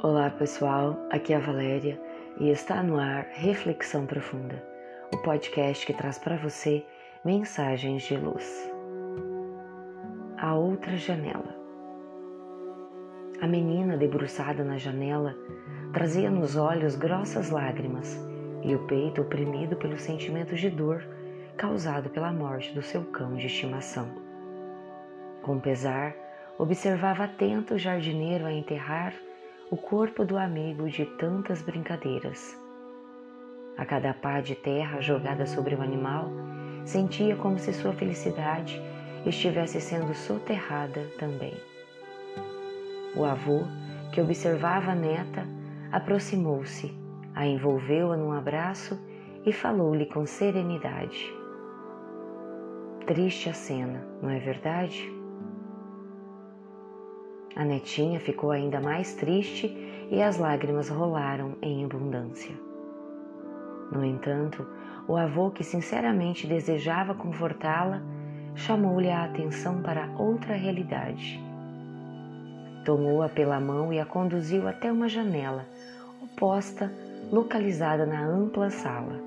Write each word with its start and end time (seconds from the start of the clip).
Olá 0.00 0.30
pessoal, 0.30 0.96
aqui 1.10 1.32
é 1.32 1.36
a 1.36 1.40
Valéria 1.40 2.00
e 2.38 2.50
está 2.50 2.84
no 2.84 3.00
ar 3.00 3.26
Reflexão 3.32 4.06
Profunda, 4.06 4.62
o 5.12 5.18
podcast 5.18 5.84
que 5.84 5.92
traz 5.92 6.16
para 6.20 6.36
você 6.36 6.86
mensagens 7.24 8.04
de 8.04 8.16
luz. 8.16 8.72
A 10.36 10.54
outra 10.54 10.96
janela. 10.96 11.52
A 13.40 13.46
menina 13.48 13.96
debruçada 13.96 14.62
na 14.62 14.78
janela 14.78 15.34
trazia 15.92 16.30
nos 16.30 16.54
olhos 16.54 16.94
grossas 16.94 17.50
lágrimas 17.50 18.24
e 18.62 18.76
o 18.76 18.86
peito 18.86 19.22
oprimido 19.22 19.74
pelo 19.74 19.98
sentimento 19.98 20.54
de 20.54 20.70
dor 20.70 21.04
causado 21.56 22.08
pela 22.08 22.32
morte 22.32 22.72
do 22.72 22.82
seu 22.82 23.02
cão 23.06 23.34
de 23.34 23.46
estimação. 23.46 24.08
Com 25.42 25.58
pesar, 25.58 26.14
observava 26.56 27.24
atento 27.24 27.74
o 27.74 27.78
jardineiro 27.78 28.46
a 28.46 28.52
enterrar 28.52 29.12
o 29.70 29.76
corpo 29.76 30.24
do 30.24 30.38
amigo 30.38 30.88
de 30.88 31.04
tantas 31.04 31.60
brincadeiras. 31.60 32.58
A 33.76 33.84
cada 33.84 34.14
pá 34.14 34.40
de 34.40 34.54
terra 34.54 34.98
jogada 35.02 35.44
sobre 35.44 35.74
o 35.74 35.82
animal, 35.82 36.30
sentia 36.86 37.36
como 37.36 37.58
se 37.58 37.74
sua 37.74 37.92
felicidade 37.92 38.80
estivesse 39.26 39.78
sendo 39.78 40.14
soterrada 40.14 41.02
também. 41.18 41.52
O 43.14 43.26
avô, 43.26 43.64
que 44.10 44.22
observava 44.22 44.92
a 44.92 44.94
neta, 44.94 45.46
aproximou-se, 45.92 46.96
a 47.34 47.46
envolveu-a 47.46 48.16
num 48.16 48.32
abraço 48.32 48.98
e 49.44 49.52
falou-lhe 49.52 50.06
com 50.06 50.24
serenidade. 50.24 51.30
Triste 53.06 53.50
a 53.50 53.54
cena, 53.54 54.02
não 54.22 54.30
é 54.30 54.38
verdade? 54.38 55.17
A 57.58 57.64
netinha 57.64 58.20
ficou 58.20 58.52
ainda 58.52 58.80
mais 58.80 59.14
triste 59.14 59.66
e 60.12 60.22
as 60.22 60.38
lágrimas 60.38 60.88
rolaram 60.88 61.56
em 61.60 61.84
abundância. 61.84 62.54
No 63.90 64.04
entanto, 64.04 64.64
o 65.08 65.16
avô, 65.16 65.50
que 65.50 65.64
sinceramente 65.64 66.46
desejava 66.46 67.16
confortá-la, 67.16 68.00
chamou-lhe 68.54 69.10
a 69.10 69.24
atenção 69.24 69.82
para 69.82 70.08
outra 70.16 70.54
realidade. 70.54 71.42
Tomou-a 72.84 73.28
pela 73.28 73.58
mão 73.58 73.92
e 73.92 73.98
a 73.98 74.06
conduziu 74.06 74.68
até 74.68 74.92
uma 74.92 75.08
janela 75.08 75.66
oposta, 76.22 76.92
localizada 77.32 78.06
na 78.06 78.24
ampla 78.24 78.70
sala. 78.70 79.20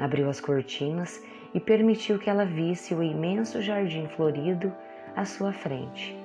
Abriu 0.00 0.28
as 0.28 0.40
cortinas 0.40 1.22
e 1.54 1.60
permitiu 1.60 2.18
que 2.18 2.28
ela 2.28 2.44
visse 2.44 2.92
o 2.92 3.04
imenso 3.04 3.62
jardim 3.62 4.08
florido 4.08 4.72
à 5.14 5.24
sua 5.24 5.52
frente 5.52 6.17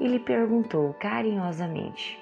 e 0.00 0.08
lhe 0.08 0.18
perguntou 0.18 0.94
carinhosamente: 0.94 2.18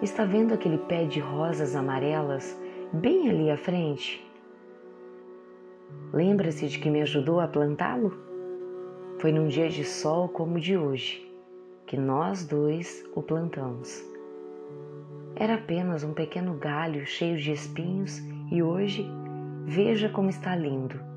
Está 0.00 0.24
vendo 0.24 0.54
aquele 0.54 0.78
pé 0.78 1.04
de 1.04 1.18
rosas 1.18 1.74
amarelas 1.74 2.56
bem 2.92 3.28
ali 3.28 3.50
à 3.50 3.56
frente? 3.56 4.24
Lembra-se 6.12 6.68
de 6.68 6.78
que 6.78 6.88
me 6.88 7.02
ajudou 7.02 7.40
a 7.40 7.48
plantá-lo? 7.48 8.16
Foi 9.18 9.32
num 9.32 9.48
dia 9.48 9.68
de 9.68 9.84
sol 9.84 10.28
como 10.28 10.56
o 10.56 10.60
de 10.60 10.76
hoje 10.76 11.26
que 11.86 11.96
nós 11.96 12.44
dois 12.44 13.04
o 13.14 13.22
plantamos. 13.22 14.04
Era 15.36 15.54
apenas 15.54 16.02
um 16.02 16.12
pequeno 16.12 16.54
galho 16.54 17.06
cheio 17.06 17.38
de 17.38 17.52
espinhos 17.52 18.18
e 18.50 18.62
hoje 18.62 19.06
veja 19.64 20.08
como 20.08 20.28
está 20.28 20.56
lindo 20.56 21.15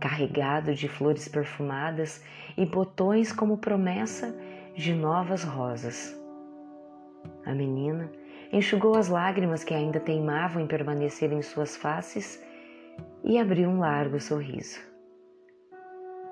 carregado 0.00 0.74
de 0.74 0.88
flores 0.88 1.28
perfumadas 1.28 2.22
e 2.56 2.64
botões 2.64 3.32
como 3.32 3.58
promessa 3.58 4.34
de 4.74 4.94
novas 4.94 5.42
rosas. 5.42 6.18
A 7.44 7.54
menina 7.54 8.10
enxugou 8.52 8.96
as 8.96 9.08
lágrimas 9.08 9.64
que 9.64 9.74
ainda 9.74 9.98
teimavam 9.98 10.62
em 10.62 10.66
permanecer 10.66 11.32
em 11.32 11.42
suas 11.42 11.76
faces 11.76 12.42
e 13.24 13.38
abriu 13.38 13.68
um 13.68 13.80
largo 13.80 14.20
sorriso. 14.20 14.80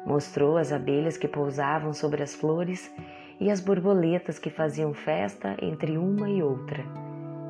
Mostrou 0.07 0.59
as 0.59 0.73
abelhas 0.73 1.17
que 1.17 1.27
pousavam 1.27 1.93
sobre 1.93 2.23
as 2.23 2.35
flores 2.35 2.95
e 3.41 3.51
as 3.51 3.61
borboletas 3.61 4.39
que 4.39 4.51
faziam 4.51 4.93
festa 4.93 5.57
entre 5.61 5.97
uma 5.97 6.29
e 6.29 6.43
outra, 6.43 6.85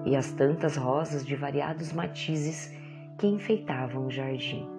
e 0.06 0.16
as 0.16 0.30
tantas 0.32 0.76
rosas 0.76 1.26
de 1.26 1.34
variados 1.34 1.92
matizes 1.92 2.72
que 3.18 3.26
enfeitavam 3.26 4.06
o 4.06 4.10
jardim. 4.10 4.73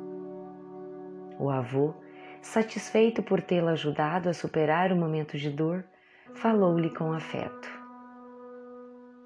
O 1.38 1.50
avô, 1.50 1.94
satisfeito 2.42 3.22
por 3.22 3.42
tê-la 3.42 3.72
ajudado 3.72 4.30
a 4.30 4.34
superar 4.34 4.92
o 4.92 4.96
momento 4.96 5.38
de 5.38 5.50
dor, 5.50 5.84
falou-lhe 6.36 6.90
com 6.90 7.12
afeto: 7.12 7.68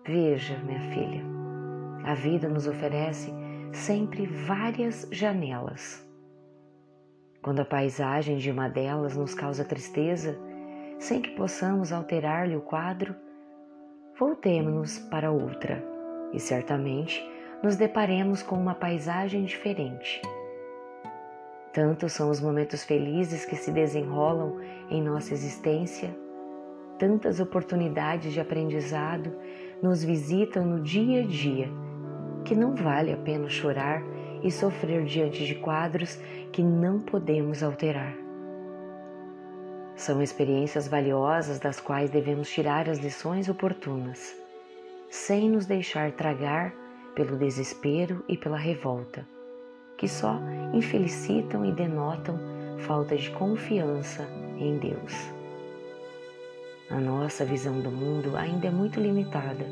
Veja, 0.06 0.58
minha 0.60 0.80
filha, 0.92 1.24
a 2.04 2.16
vida 2.16 2.50
nos 2.50 2.68
oferece 2.68 3.32
sempre 3.72 4.26
várias 4.26 5.08
janelas. 5.12 6.06
Quando 7.42 7.62
a 7.62 7.66
paisagem 7.66 8.38
de 8.38 8.52
uma 8.52 8.68
delas 8.68 9.16
nos 9.16 9.34
causa 9.34 9.64
tristeza, 9.64 10.38
sem 10.98 11.22
que 11.22 11.32
possamos 11.32 11.94
alterar-lhe 11.94 12.56
o 12.56 12.62
quadro, 12.62 13.16
voltemos-nos 14.18 15.00
para 15.00 15.32
outra 15.32 15.82
e 16.34 16.40
certamente 16.40 17.24
nos 17.64 17.76
deparemos 17.76 18.42
com 18.42 18.56
uma 18.56 18.76
paisagem 18.76 19.46
diferente 19.46 20.22
Tantos 21.74 22.14
são 22.14 22.32
os 22.32 22.42
momentos 22.42 22.84
felizes 22.84 23.46
que 23.46 23.56
se 23.56 23.72
desenrolam 23.72 24.58
em 24.90 25.04
nossa 25.04 25.34
existência, 25.34 26.10
tantas 26.98 27.40
oportunidades 27.40 28.34
de 28.34 28.40
aprendizado 28.40 29.32
nos 29.82 30.04
visitam 30.04 30.66
no 30.66 30.82
dia 30.82 31.22
a 31.22 31.28
dia, 31.28 31.70
que 32.44 32.56
não 32.56 32.74
vale 32.76 33.14
a 33.14 33.18
pena 33.18 33.48
chorar 33.48 34.02
e 34.42 34.50
sofrer 34.52 35.06
diante 35.06 35.46
de 35.46 35.56
quadros 35.56 36.16
que 36.52 36.64
não 36.64 37.00
podemos 37.00 37.62
alterar. 37.62 38.16
São 39.96 40.24
experiências 40.24 40.88
valiosas 40.88 41.60
das 41.60 41.80
quais 41.80 42.10
devemos 42.10 42.50
tirar 42.50 42.90
as 42.90 42.98
lições 42.98 43.48
oportunas, 43.48 44.36
sem 45.08 45.50
nos 45.50 45.68
deixar 45.68 46.14
tragar 46.14 46.74
pelo 47.14 47.38
desespero 47.38 48.24
e 48.28 48.36
pela 48.36 48.58
revolta 48.58 49.24
que 50.00 50.08
só 50.08 50.40
infelicitam 50.74 51.66
e 51.66 51.74
denotam 51.74 52.40
falta 52.80 53.18
de 53.18 53.30
confiança 53.32 54.26
em 54.58 54.78
Deus. 54.78 55.14
A 56.90 57.00
nossa 57.00 57.44
visão 57.44 57.82
do 57.82 57.92
mundo 57.92 58.38
ainda 58.38 58.68
é 58.68 58.72
muito 58.72 58.98
limitada. 58.98 59.66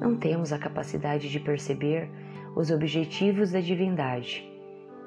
Não 0.00 0.16
temos 0.16 0.52
a 0.52 0.58
capacidade 0.58 1.30
de 1.30 1.38
perceber 1.38 2.10
os 2.56 2.72
objetivos 2.72 3.52
da 3.52 3.60
divindade, 3.60 4.44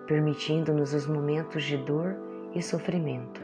permitindo-nos 0.07 0.93
os 0.93 1.05
momentos 1.05 1.63
de 1.63 1.75
dor 1.77 2.15
e 2.55 2.61
sofrimento. 2.61 3.41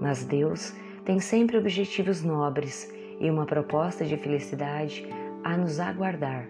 Mas 0.00 0.24
Deus 0.24 0.74
tem 1.04 1.20
sempre 1.20 1.58
objetivos 1.58 2.22
nobres 2.22 2.90
e 3.20 3.30
uma 3.30 3.44
proposta 3.44 4.06
de 4.06 4.16
felicidade 4.16 5.06
a 5.44 5.54
nos 5.54 5.78
aguardar 5.78 6.48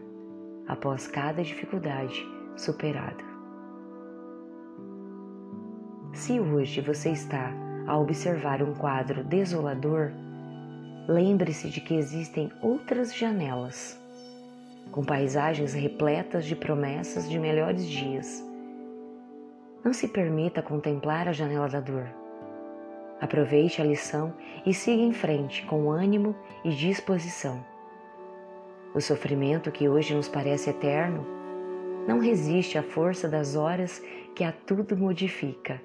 após 0.68 1.08
cada 1.08 1.42
dificuldade 1.42 2.35
superada. 2.56 3.24
Se 6.12 6.40
hoje 6.40 6.80
você 6.80 7.10
está 7.10 7.52
a 7.86 7.98
observar 7.98 8.62
um 8.62 8.74
quadro 8.74 9.22
desolador, 9.22 10.10
lembre-se 11.06 11.68
de 11.68 11.80
que 11.80 11.94
existem 11.94 12.50
outras 12.62 13.14
janelas, 13.14 14.00
com 14.90 15.04
paisagens 15.04 15.74
repletas 15.74 16.46
de 16.46 16.56
promessas 16.56 17.28
de 17.28 17.38
melhores 17.38 17.86
dias. 17.86 18.42
Não 19.84 19.92
se 19.92 20.08
permita 20.08 20.62
contemplar 20.62 21.28
a 21.28 21.32
janela 21.32 21.68
da 21.68 21.80
dor. 21.80 22.08
Aproveite 23.20 23.80
a 23.80 23.84
lição 23.84 24.34
e 24.64 24.74
siga 24.74 25.02
em 25.02 25.12
frente 25.12 25.64
com 25.66 25.90
ânimo 25.90 26.34
e 26.64 26.70
disposição. 26.70 27.64
O 28.94 29.00
sofrimento 29.00 29.70
que 29.70 29.88
hoje 29.88 30.14
nos 30.14 30.28
parece 30.28 30.70
eterno 30.70 31.35
não 32.06 32.18
resiste 32.18 32.78
à 32.78 32.82
força 32.82 33.28
das 33.28 33.56
horas 33.56 34.02
que 34.34 34.44
a 34.44 34.52
tudo 34.52 34.96
modifica. 34.96 35.80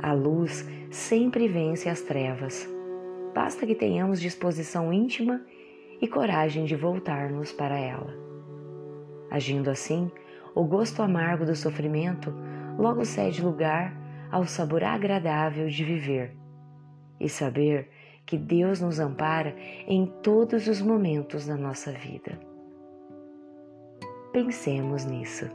A 0.00 0.12
luz 0.12 0.68
sempre 0.90 1.48
vence 1.48 1.88
as 1.88 2.02
trevas. 2.02 2.68
Basta 3.34 3.66
que 3.66 3.74
tenhamos 3.74 4.20
disposição 4.20 4.92
íntima 4.92 5.40
e 6.00 6.06
coragem 6.06 6.64
de 6.64 6.76
voltarmos 6.76 7.52
para 7.52 7.78
ela. 7.78 8.14
Agindo 9.30 9.70
assim, 9.70 10.10
o 10.54 10.64
gosto 10.64 11.02
amargo 11.02 11.44
do 11.44 11.56
sofrimento 11.56 12.32
logo 12.78 13.04
cede 13.04 13.42
lugar 13.42 13.96
ao 14.30 14.44
sabor 14.44 14.84
agradável 14.84 15.68
de 15.68 15.84
viver 15.84 16.36
e 17.18 17.28
saber 17.28 17.88
que 18.26 18.36
Deus 18.36 18.80
nos 18.80 18.98
ampara 18.98 19.54
em 19.86 20.06
todos 20.22 20.66
os 20.66 20.80
momentos 20.80 21.46
da 21.46 21.56
nossa 21.56 21.92
vida. 21.92 22.53
Pensemos 24.34 25.04
nisso. 25.04 25.48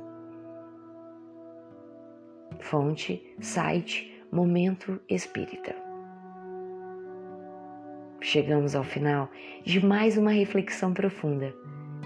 Fonte, 2.62 3.22
site, 3.42 4.24
Momento 4.32 5.02
Espírita. 5.10 5.76
chegamos 8.22 8.78
ao 8.78 8.84
final 8.86 9.30
de 9.66 9.86
mais 9.86 10.18
uma 10.18 10.32
reflexão 10.32 10.94
profunda. 10.94 11.54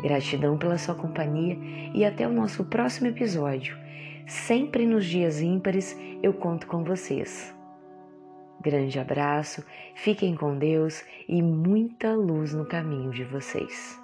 Gratidão 0.01 0.57
pela 0.57 0.79
sua 0.79 0.95
companhia 0.95 1.59
e 1.93 2.03
até 2.03 2.27
o 2.27 2.33
nosso 2.33 2.65
próximo 2.65 3.05
episódio. 3.05 3.77
Sempre 4.25 4.87
nos 4.87 5.05
dias 5.05 5.41
ímpares 5.41 5.95
eu 6.23 6.33
conto 6.33 6.65
com 6.65 6.83
vocês. 6.83 7.55
Grande 8.61 8.97
abraço, 8.97 9.63
fiquem 9.93 10.35
com 10.35 10.57
Deus 10.57 11.05
e 11.27 11.39
muita 11.39 12.15
luz 12.15 12.51
no 12.51 12.65
caminho 12.65 13.11
de 13.11 13.23
vocês. 13.23 14.01